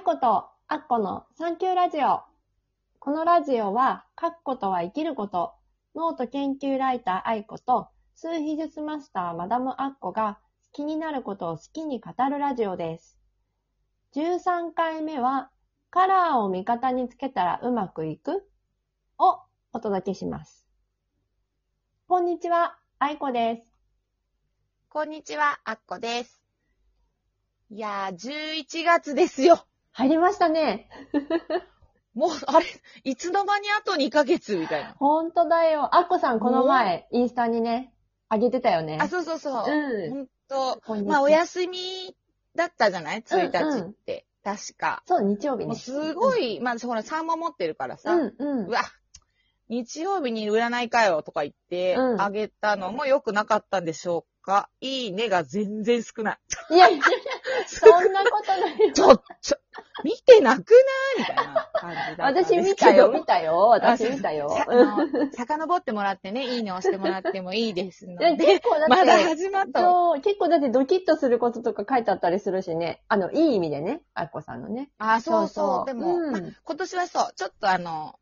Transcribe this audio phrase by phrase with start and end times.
[0.00, 2.22] 愛子とアッコのサンキューラジオ。
[3.00, 5.52] このラジオは、書くことは生きること、
[5.94, 10.38] ノート研究ライター愛子と、数秘術マスターマダムアッコが、
[10.72, 13.18] 気になることを好きに語るラジオです。
[14.14, 15.50] 13回目は、
[15.90, 18.48] カラーを味方につけたらうまくいく？
[19.18, 19.40] を
[19.74, 20.66] お届けします。
[22.08, 23.74] こんにちは、愛子です。
[24.88, 26.42] こんにちは、あっこです。
[27.68, 29.66] いやー、11月ですよ。
[29.92, 30.88] 入りましたね。
[32.14, 32.66] もう、あれ、
[33.04, 34.94] いつの間にあと2ヶ月みたいな。
[34.98, 35.94] ほんとだよ。
[35.96, 37.94] アッコさんこの前、インスタにね、
[38.28, 38.98] あげてたよね。
[39.00, 39.64] あ、そうそうそう。
[39.70, 42.16] うんほんと、まあ、お休み
[42.56, 44.26] だったじゃない ?1 日うんうんって。
[44.42, 45.02] 確か。
[45.06, 45.66] そう、日曜日ね。
[45.66, 48.14] もうすごい、まあ、ほら、3も持ってるからさ。
[48.14, 48.66] うん、うん。
[48.66, 48.80] うわ、
[49.68, 54.68] 日曜日に占いかよとか言って、うんあげたのも良くなかったんでしょうか？
[54.80, 56.38] いいねが全然少ない。
[56.74, 57.04] いやいや、
[57.66, 58.92] そんなことないよ。
[58.92, 59.56] ちょ、ちょ、
[60.04, 60.74] 見てなくな
[61.16, 62.56] いみたいな感じだ私。
[62.56, 63.68] 見たよ、 見たよ。
[63.68, 64.50] 私あ見たよ。
[64.50, 68.46] さあの、遡ってもらってね、いいね押してもらってもいいですのでで。
[68.46, 69.82] 結構だって、まだ始まった
[70.20, 73.02] 結構だってドキッとすることとか書いてあったりするしね。
[73.08, 74.90] あの、いい意味でね、あっこさんのね。
[74.98, 75.86] あ、そうそう。
[75.86, 78.18] でも、うんま今年はそう、ちょっとあの、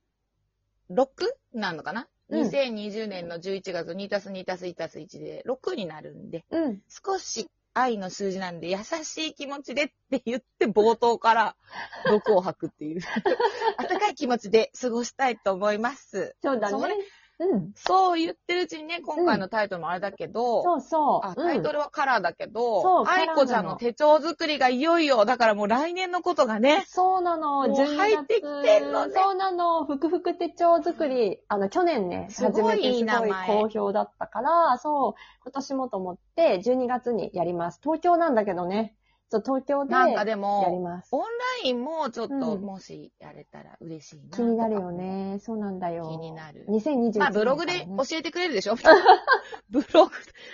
[0.90, 1.06] 6
[1.54, 6.82] なのかな、うん ?2020 年の11月2たす2たす1たす1で6になるんで、うん。
[6.88, 7.48] 少し
[7.80, 11.56] 愛の数字なんで優しい気持ちでって言って冒頭から
[12.10, 13.00] 6を吐くっていう。
[13.78, 16.36] 温かい気持ちで過ごしたいと思います。
[16.42, 16.94] そうだね。
[17.40, 17.72] うん。
[17.74, 21.26] そう言ってるうちにね、今回のタイトルもあれだけど、そうそう。
[21.26, 21.78] あ、タイトル。
[21.78, 31.38] ルはカラーだけど、そうカラーなの愛子ちゃんの手帳作りがいよいよ、だからもう来年のことがね、そうなの、もう12入ってきてんのねそうなの、ふくふく手帳作り。
[31.48, 37.80] あの、去年ね、すごい初めてすごいいい名前好評だったから、そう、今年もと思って、12月にやります。
[37.82, 38.94] 東京なんだけどね。
[39.30, 41.08] そう、東京でなんかでも、ます。
[41.12, 41.20] オン
[41.62, 44.36] ラインもちょっと、うんもしやれたら嬉しいな。
[44.36, 44.90] 気になるよ。
[44.90, 45.38] ね。
[45.40, 46.08] そうなんだよ。
[46.10, 48.76] 気になる2021まあ、ブログで年教えてくれるでしょ？
[49.70, 50.12] ブログ、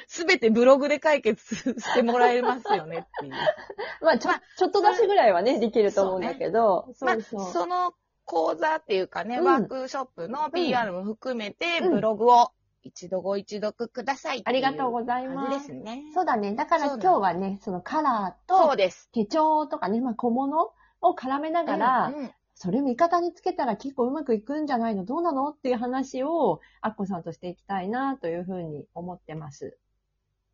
[0.09, 3.33] すべてブログで解決してもらえますよねっていう。
[4.03, 7.53] まあ、ちょ、ちょっと出しぐらいはね、できると思うんだけど、そまあうそう。
[7.53, 12.51] その講座っていうかね、うんワークショップの PR も含めて、うんブログを
[12.85, 15.67] 一度ご一読くださいありがとうござい感ます。
[15.67, 16.05] じですね。
[16.15, 16.55] そうだね。
[16.55, 19.09] だから今日はね、そのカラーとそうです。
[19.13, 25.05] 手帳とかね、まあ小物を絡めながら、うんうんそれ味方につけたら結構うまくいくんじゃないの？
[25.05, 25.49] どうなの？
[25.49, 29.77] っていう話を、アッコさんとしていきたいなというふうに思ってます。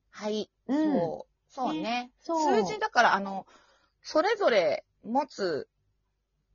[0.08, 0.50] はい。
[0.66, 1.52] うんそう。
[1.52, 2.10] そうね。
[2.20, 3.47] そう数字だから、あの、
[4.02, 5.68] それぞれ持つ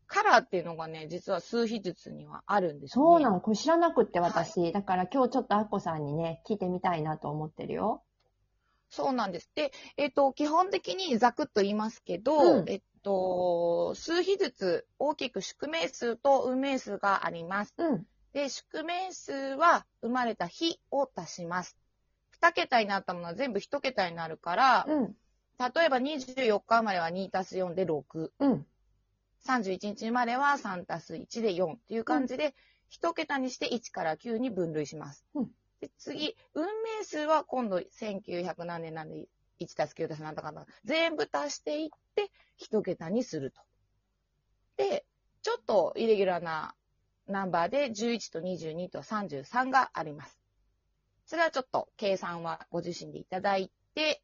[0.07, 3.15] カラーっていうのがね、実は数比術にはあるんですよね。
[3.15, 3.41] そうなの。
[3.41, 4.71] これ知らなくって私。
[4.71, 8.03] だから今日ちょっとアッコさんにね、聞いてみたいなと思ってるよ。
[8.89, 9.49] そうなんです。
[9.55, 17.73] で、えっ、と、基本的にざくっと言いますけど、うんえっと、数比術、大きく宿命数と運命数があります。
[17.77, 18.05] うん。
[18.33, 21.77] で、宿命数は生まれた日を足します。
[22.29, 25.15] 二桁になったものは全部一桁になるから、うん。
[25.57, 28.31] 例えば24日生まれは2足す4で6。
[28.39, 28.67] うん。
[29.47, 32.55] 31日生まれは3たす1で4っていう感じで、
[32.89, 35.25] 一桁にして1から9に分類します。
[35.35, 35.49] うん
[35.81, 39.27] で次、運命数は今度1900何年なんで
[39.59, 43.61] 1たす9たすなんとかな全部足していって一桁にすると。
[44.77, 45.05] で、
[45.41, 46.75] ちょっとイレギュラーな
[47.27, 50.39] ナンバーで11と22と33があります。
[51.25, 54.21] それはちょっと計算はご自身でいただいて、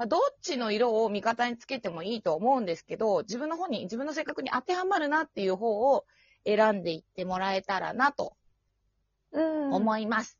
[0.00, 6.06] まあ、どっちの色を味方につけてもいいと思うんですけど、自分の方に、自分の性格に当てはまるなっていう方を
[6.46, 8.34] 選んでいってもらえたらなと
[9.32, 9.74] うん。
[9.74, 10.38] 思います。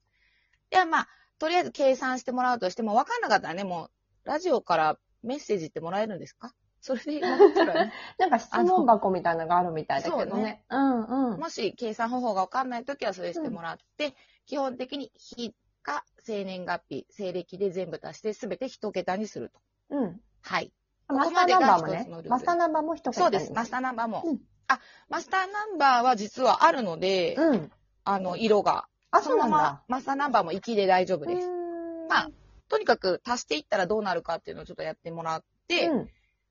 [0.71, 3.91] ではまあ、とりあえず計算してもらうとしても、わかんなかったらね、も
[4.25, 6.54] う、ラジオからメッセージってもらえるんですか？
[6.81, 10.65] それで、分かったらねなんか質問箱みたいなのがあるみたいだけどねそうね。
[10.71, 11.38] うんうん。
[11.38, 14.15] もし計算方法がわかんないときはそれしてもらって、
[14.47, 19.61] 基本的に日か生年月日、西暦で全部足してすべて一桁にすると。
[19.91, 20.21] うん。
[20.43, 20.73] はい。
[21.09, 22.25] マスターナンバーもねここまでが一つのルー。
[22.25, 23.53] ルマスターナンバーも一そうです。
[23.53, 24.25] マスターナンバーも。
[24.69, 27.71] あ、マスターナンバーは実はあるので、うん。
[28.04, 28.87] あの、色が。
[29.10, 29.83] あ、そそうなんだのまま。
[29.89, 31.49] マスターナンバーも1で大丈夫です。
[31.49, 32.31] うまあ、
[32.69, 36.09] とにかく足していったらどうなるかっていうのをちょっとやってもらって、うん。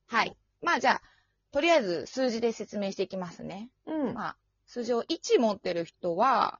[0.07, 0.35] はい。
[0.61, 1.01] まあじゃあ、
[1.51, 3.69] とりあえず数字で説明していきますね。
[3.85, 4.13] うん。
[4.13, 6.59] まあ、数字を1持ってる人は、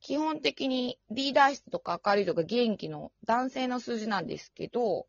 [0.00, 5.06] 基本的にリーダー室とか明るいとか元気の男性の数字なんですけど、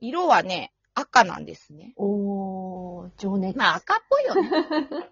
[0.00, 1.92] 色はね、赤なんですね。
[1.96, 3.56] おー、情熱。
[3.58, 4.50] まあ赤っぽいよね。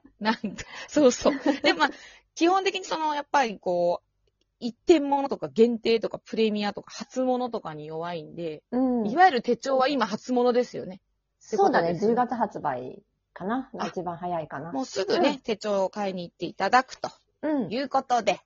[0.21, 0.41] なんか、
[0.89, 1.35] そうそう。
[1.63, 1.91] で、まあ、
[2.35, 4.25] 基本的にその、やっぱりこう、
[4.61, 9.07] 一点物とか限定とかプレミアとか初物とかに弱いんで、うん。
[9.07, 11.01] いわゆる手帳は今初物ですよね。
[11.39, 13.03] そうだね、10ってことですね月発売。
[13.35, 13.69] かな？
[13.75, 14.73] が一番早いかな。
[14.73, 17.11] もうすぐね、うん手帳を買いに行っていただくと
[17.43, 17.73] うん。
[17.73, 18.41] いうことで、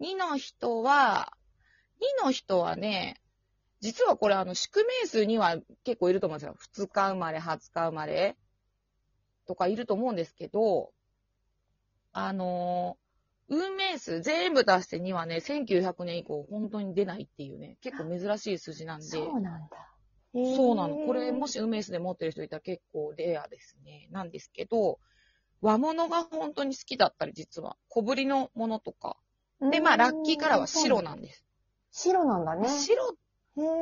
[0.00, 1.32] 2の人は、
[2.22, 3.20] 2の人はね、
[3.80, 6.56] 実はこれあの、宿命数には結構いると思うんですよ。
[6.74, 8.36] 2日生まれ、20日生まれ
[9.46, 10.92] とかいると思うんですけど、
[12.12, 13.04] あのー
[13.48, 19.04] 運命数全部足して2はね、1900年以降本当に出ないっていうね、結構珍しい数字なんで。
[19.06, 19.94] そうなんだ。
[20.32, 20.96] そうなの。
[21.06, 24.08] これ、もし運命数で持ってる人いたら結構レアですね。
[24.10, 24.98] なんですけど、
[25.60, 27.76] 和物が本当に好きだったり、実は。
[27.88, 29.16] 小ぶりのものとか。
[29.60, 31.44] で、まあ、ラッキーカラーは白なんです。
[31.90, 32.68] 白なんだね。
[32.68, 33.14] 白、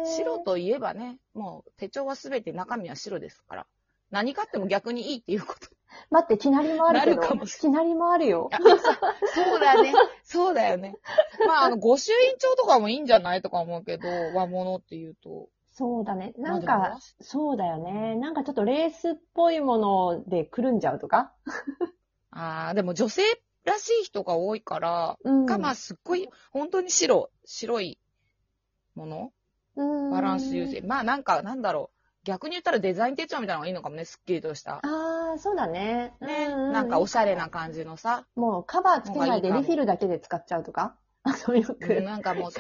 [0.04, 3.66] 白といえばね、もう手帳はすべて中身は白ですから。
[4.10, 5.69] 何買っても逆にいいっていうこと。
[6.10, 7.16] 待って、きなりもあるけど。
[7.16, 8.50] なるかもしきなりもあるよ。
[8.52, 8.58] あ
[9.34, 9.94] そうだね。
[10.24, 10.96] そうだよね。
[11.46, 15.48] まあ、あの、御朱印帳とかもいいんじゃないとか思うけど、和物っていうと。
[15.72, 16.34] そうだね。
[16.36, 18.14] なんまあでか、そうだよね。
[18.16, 21.32] なんかちょっとレースっぽいものでくるんじゃうとか？
[22.30, 23.22] ああ、でも女性
[23.64, 25.47] らしい人が多いから、うん。
[25.47, 27.99] か、まあ、すっごい、本当に白、白い
[28.94, 29.32] もの
[30.11, 30.87] バランス優先。
[30.87, 31.99] まあ、なんか、なんだろう。
[32.25, 34.76] 逆に言ったらデザイン手帳みたいなのがいいのかもね、すっきりとした。
[34.76, 36.12] ああ、そうだね。
[36.20, 38.26] ね、ううなんかおしゃれな感じのさ。
[38.37, 40.97] もうカバーつけないでリフィルだけで使っちゃうとか？
[41.25, 41.76] あ、 そうよく。
[41.81, 42.53] うんなんかも う、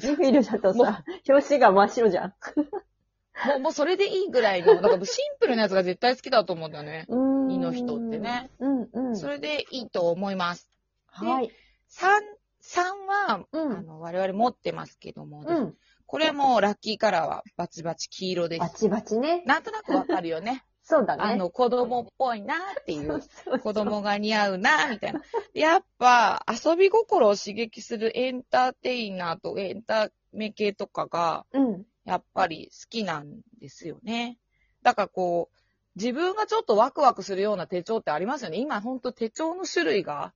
[0.00, 2.34] リフィルだとさ、表紙が真っ白じゃん。
[3.46, 7.06] もう、もうそれでいいぐらいの、だからシンプルなやつが絶対好きだと思うんだよね。
[7.08, 7.29] うーん。
[7.50, 8.50] 2の人ってね。
[8.58, 9.16] うんうん。
[9.16, 10.68] それでいいと思います。
[11.06, 11.50] はい。
[11.90, 12.20] 3、
[12.62, 12.80] 3
[13.28, 13.72] は、うん。
[13.78, 15.74] あの、我々持ってますけども、うん。
[16.06, 18.60] これもラッキーカラーはバチバチ黄色です。
[18.60, 19.42] バチバチね。
[19.46, 20.64] なんとなくわかるよね。
[20.82, 21.22] そうだね。
[21.22, 25.22] あの、子供っぽいなってい そう子供が似合うな、みたいな。
[25.54, 31.86] やっぱ、遊び心を刺激するエンターテイナーとエンタメ系とかが、うん。
[32.04, 34.38] やっぱり好きなんですよね。
[34.82, 35.58] だからこう、
[35.96, 38.58] 自分がちょっとワクワクするような手帳ってありますよね。
[38.58, 40.32] 今ほんと手帳の種類が、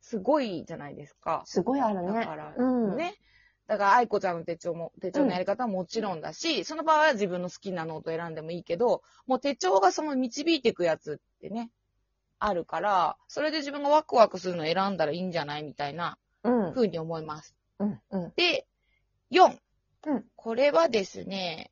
[0.00, 1.42] すごいじゃないですか。
[1.46, 2.20] すごいあるね。
[2.20, 2.96] だから、うん。
[2.96, 3.14] ね。
[3.66, 11.70] だから、愛子ちゃんの手帳も、手帳のやり方はもちろんだし、その場合は自分の好きなノート選んでもいいけど、もう手帳がその導いていくやつってね、
[12.40, 16.74] あるから、それで自分がワクワクするのを選んだらいいんじゃないみたいなうん。
[16.74, 17.54] 風に思います。
[17.78, 18.00] うん。
[18.10, 18.32] うん。
[18.34, 18.66] で、
[19.30, 19.56] 4。
[20.06, 21.70] うんこれはですね、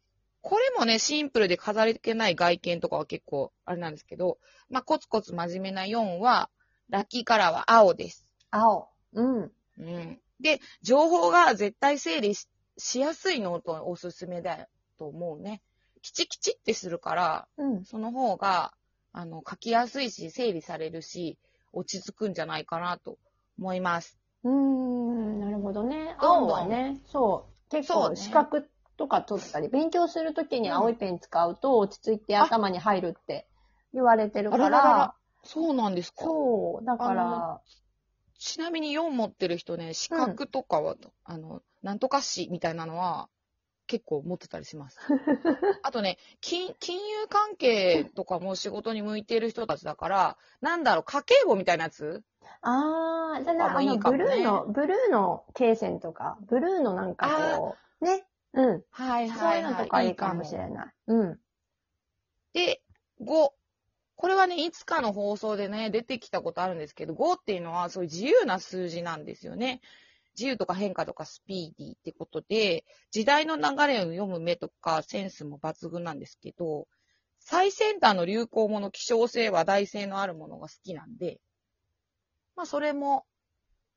[0.48, 4.38] これもね、シンプルで飾り気ない外見とかは結構あれなんですけど、
[4.70, 6.48] まあ、コツコツ真面目な4は、
[6.88, 8.26] ラッキーカラーは青です。
[8.50, 8.88] 青。
[9.12, 9.52] うん。
[9.78, 10.18] うん。
[10.40, 12.48] で、情報が絶対整理し
[12.78, 15.60] しやすいノートおすすめだと思うね。
[16.00, 17.84] きちきちってするから、うん。
[17.84, 18.72] その方が、
[19.12, 21.36] あの、書きやすいし、整理されるし、
[21.74, 23.18] 落ち着くんじゃないかなと
[23.58, 24.18] 思います。
[24.44, 25.40] うーん。
[25.40, 26.16] なるほどね。
[26.18, 27.70] 青はね、そう。
[27.70, 33.46] 結構、そうね資格とか取ったり、勉強するときに青いペン使うと落ち着いて頭に入るって
[33.94, 35.14] 言われてるからあらららら、
[35.44, 36.24] そうなんですか。
[36.24, 36.84] そう。
[36.84, 37.60] だから、
[38.38, 43.28] ちなみに4持ってる人ね、資格とかは、あの、なんとかしみたいなのは、
[43.86, 44.98] 結構持ってたりします。
[45.82, 52.22] あとね、金、金融関係とかも仕事に向いてる人たちだから、なんだろう、家計簿みたいなやつ
[52.60, 58.27] あー、じゃとかあ、あの、ブルーの、ブルーの罫線とか、ブルーのなんかこう、ね。
[58.54, 58.82] うん。
[58.90, 60.92] はいそういうのとかいいかもしれない。
[61.06, 61.40] うん。
[62.52, 62.82] で、
[63.20, 63.50] 5。
[64.16, 69.80] これはね、いつかの放送でね、出てきたことあるんですけど、5っていうのはそういう自由な数字なんですよね。
[70.36, 76.88] 自由とか変化とかスピーディーってことで、時代の流れを読む目とかセンスも抜群なんですけど、
[77.38, 81.40] 最先端の流行もの、希少性、話題性のあるものが好きなんで、
[82.56, 83.24] まあそれも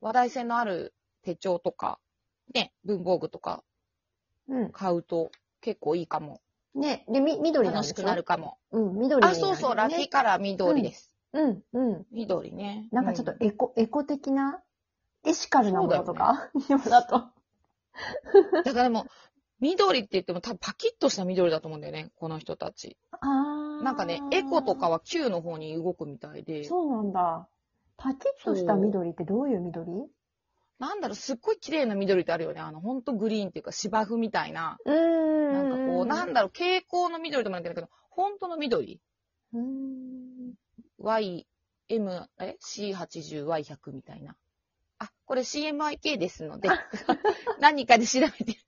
[0.00, 1.98] 話題性のある手帳とか、
[2.54, 3.64] ね、文房具とか
[4.52, 4.70] うん。
[4.70, 5.30] 買うと
[5.60, 6.40] 結構いいかも。
[6.74, 8.58] ね、で、み、緑なんです楽しくなるかも。
[8.70, 10.08] うん、緑になあ、るそうそう、ラッキーね。
[10.08, 11.10] カラー緑です。
[11.32, 12.06] うん、うん。
[12.12, 12.88] 緑ね。
[12.92, 14.62] なんかちょっとうエコ、エコ的な、
[15.24, 17.24] エシカルなものとか、今だと。
[18.64, 19.06] だからでも、
[19.60, 22.96] 緑って言っても多分パキッとした緑だと思うんだよね、この人たち。
[23.12, 23.84] あー。
[23.84, 27.48] なんかね、エコとかは Q の方に動くみたいで、そうなんだ。
[27.96, 29.90] パキッとした緑ってどういう緑？
[29.90, 30.10] う
[30.82, 32.60] なんだろう、すっごい綺麗な緑ってあるよね。
[32.60, 34.78] あの、ほんとグリーンっていうか芝生みたいな。
[34.84, 35.52] ーん。
[35.52, 39.00] なんかこう、なんだろう、蛍光の緑とも言ってるけど、本当の緑
[39.52, 40.54] うーん。
[40.98, 41.46] ?Y、
[41.88, 44.34] M、え ?C80、Y100 みたいな。
[44.98, 46.68] あ、これ CMYK ですので、
[47.60, 48.58] 何かで調べて、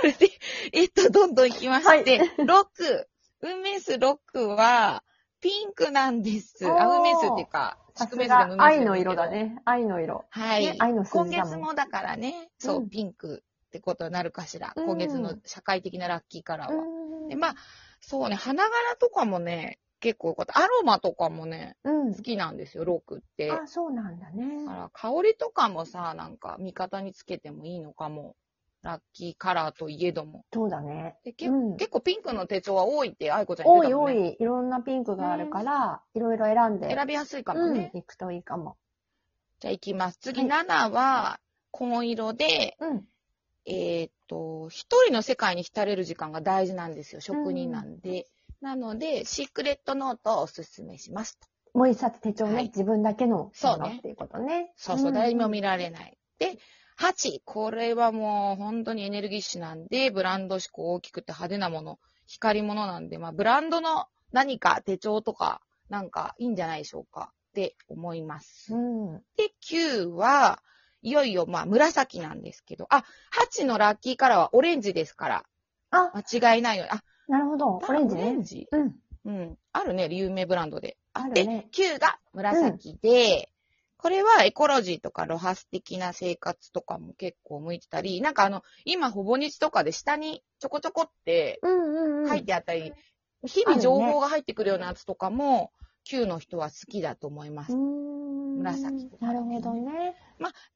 [0.00, 0.30] それで、
[0.72, 3.06] えっと、どんどん行きまして、6、
[3.42, 5.04] 運命数6は、
[5.44, 6.66] ピンクなんです。
[6.66, 9.28] あ、おー運命数っていうか、さすが愛の色だ。
[9.28, 9.60] ね。
[9.66, 10.24] 愛の色。
[10.30, 10.64] はい。
[10.64, 14.72] ね愛の数今月もだからね、そう、うんピンクってことになるかしら。
[14.74, 16.82] うん今月の社会的なラッキーカラーは。
[16.82, 17.54] うーんで、まあ、
[18.00, 20.58] そうね、花柄とかもね、結構よかった。
[20.58, 22.22] アロマとかもね、うん好。
[22.22, 23.50] きなんですよ、ロックって。
[23.52, 24.72] あ、そうなんだねだ。
[24.72, 28.34] から香りとかもさ、なんか味方につけてもいいのかも。
[28.84, 30.44] ラッキーカラーといえども。
[30.52, 31.16] そうだね。
[31.24, 34.36] でけうん結構ピンクの手帳は多いって愛子ちゃん言っ多い多てたもんね。
[34.38, 34.42] い。
[34.42, 36.94] いろんなピンクがあるから、いろいろ選んで。
[36.94, 37.90] 選びやすいかもうん、ね。
[37.94, 38.76] 行くといいかも。
[39.60, 40.18] じゃあ行きます。
[40.18, 43.04] 次、は7は、紺色で、うん。
[43.64, 47.22] えーっと、一人の世界に浸れる時間が大事なんですよ。
[47.22, 48.26] 職人なんで。
[48.60, 51.38] なので、シークレットノートをおすすめします。
[51.72, 54.72] もう一冊手帳ね、はい自分だけのそうねっていうことね。
[54.76, 56.18] そうそう、ん誰にも見られない。
[56.38, 56.58] で、
[56.98, 68.74] 8、これはもう本当にエネルギッシュなんで、ブランド志向大きくて派手なもの、光り物なんで、まあ、ブランドの何か手帳とか、なんかいいんじゃないでしょうかって思います。
[68.74, 69.22] うん。
[69.36, 70.62] で、9は、
[71.02, 73.04] いよいよ、まあ、紫なんですけど、あ、
[73.58, 75.44] 8のラッキーカラーはオレンジですから、
[75.90, 76.86] あ、間違いないよ。
[76.88, 77.80] あ、なるほど。
[77.86, 78.42] オレンジねオレン。
[78.42, 78.68] ジ？
[78.70, 78.94] うん。
[79.26, 79.58] うん。
[79.72, 80.96] あるね、有名ブランドで。
[81.12, 81.68] あるで、ね。
[81.72, 83.50] 9が紫で、
[84.04, 92.28] これはエコロジーとかロハス的な生活とかも結構向いてたり、なんかあの、今ほぼ日とかで下にちょこちょこってうんうんうん。
[92.28, 92.92] 書いてあったり、
[93.46, 95.72] 日々情報が入ってくるようなやつとかも、
[96.06, 97.74] 9の人は好きだと思います。
[97.74, 100.14] 紫とかなるほどね。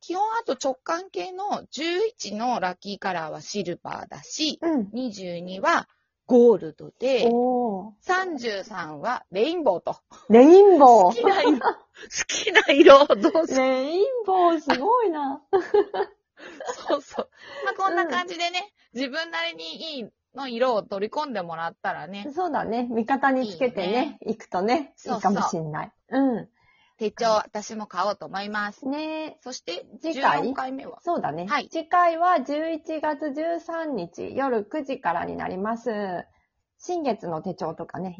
[0.00, 4.88] 基本あと直感系の11のラッキーカラーはシルバーだし、うん。
[4.94, 5.87] 22は
[6.28, 7.92] ゴールドで、おー。
[8.06, 9.97] 33はレインボーと。
[10.28, 11.14] レインボー。
[11.14, 11.66] 好きな色、好
[12.26, 13.56] きな色をどうぞ。
[13.56, 15.40] レインボー、すごいな。
[16.87, 17.30] そうそう。
[17.64, 22.87] まあ、こんな感じでね、自分なりにいいの色を取り込んでもらったらね、そうだね。
[22.90, 25.92] 味方につけていいね、行くとね、いそうそういかもしんない。
[26.11, 26.49] う
[26.98, 28.86] 手帳私も買おうと思います。
[28.86, 28.90] ん。
[28.90, 30.98] ねそして、次回？14回目は？
[31.02, 31.46] そうだね。
[31.46, 35.90] はい次回は11月13日夜9時からになります。
[36.80, 38.16] 新月の手帳とかね、